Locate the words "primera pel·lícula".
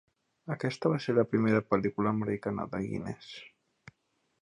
1.35-2.17